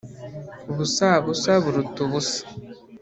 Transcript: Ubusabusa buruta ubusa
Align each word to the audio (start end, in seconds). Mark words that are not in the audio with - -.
Ubusabusa 0.71 1.51
buruta 1.63 1.97
ubusa 2.05 2.41